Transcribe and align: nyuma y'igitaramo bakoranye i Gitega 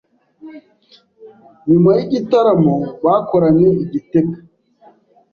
nyuma 1.69 1.89
y'igitaramo 1.97 2.75
bakoranye 3.05 3.67
i 3.83 3.85
Gitega 3.91 4.37